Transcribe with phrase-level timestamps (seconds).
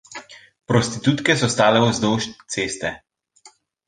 [0.71, 2.89] Prostitutke so stale vzdolž ceste.